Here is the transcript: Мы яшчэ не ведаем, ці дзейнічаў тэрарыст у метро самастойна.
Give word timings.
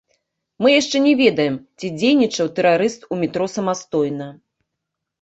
Мы 0.65 0.71
яшчэ 0.81 1.01
не 1.07 1.13
ведаем, 1.21 1.59
ці 1.77 1.93
дзейнічаў 1.99 2.51
тэрарыст 2.59 3.01
у 3.11 3.23
метро 3.23 3.45
самастойна. 3.61 4.27